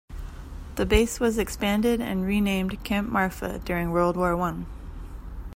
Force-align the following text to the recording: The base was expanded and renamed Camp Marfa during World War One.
The 0.77 0.85
base 0.87 1.19
was 1.19 1.37
expanded 1.37 2.01
and 2.01 2.25
renamed 2.25 2.83
Camp 2.83 3.07
Marfa 3.11 3.59
during 3.59 3.91
World 3.91 4.17
War 4.17 4.35
One. 4.35 4.65